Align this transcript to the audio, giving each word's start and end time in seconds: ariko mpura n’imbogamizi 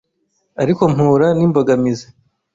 ariko 0.61 0.81
mpura 0.93 1.27
n’imbogamizi 1.37 2.07